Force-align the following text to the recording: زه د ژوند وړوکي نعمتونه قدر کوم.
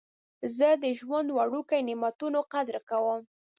زه 0.57 0.67
د 0.83 0.85
ژوند 0.99 1.27
وړوکي 1.37 1.79
نعمتونه 1.87 2.39
قدر 2.53 2.75
کوم. 2.89 3.21